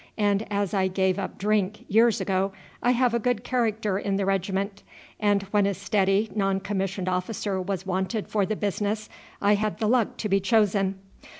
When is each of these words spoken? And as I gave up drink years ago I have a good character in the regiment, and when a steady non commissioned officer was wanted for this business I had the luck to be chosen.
And 0.17 0.47
as 0.51 0.73
I 0.73 0.87
gave 0.87 1.19
up 1.19 1.37
drink 1.37 1.85
years 1.87 2.19
ago 2.19 2.53
I 2.81 2.89
have 2.89 3.13
a 3.13 3.19
good 3.19 3.43
character 3.43 3.99
in 3.99 4.15
the 4.15 4.25
regiment, 4.25 4.81
and 5.19 5.43
when 5.51 5.67
a 5.67 5.75
steady 5.75 6.31
non 6.35 6.59
commissioned 6.59 7.07
officer 7.07 7.61
was 7.61 7.85
wanted 7.85 8.27
for 8.27 8.43
this 8.43 8.57
business 8.57 9.09
I 9.43 9.53
had 9.53 9.77
the 9.77 9.87
luck 9.87 10.17
to 10.17 10.27
be 10.27 10.39
chosen. 10.39 10.95